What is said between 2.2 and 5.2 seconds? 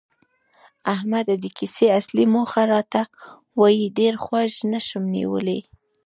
موخه راته وایه، ډېر غوږ نشم